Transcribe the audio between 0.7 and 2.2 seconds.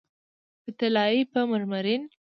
طلایې، په مرمرین